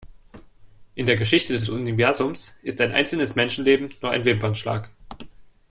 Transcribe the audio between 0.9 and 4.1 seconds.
In der Geschichte des Universums ist ein einzelnes Menschenleben nur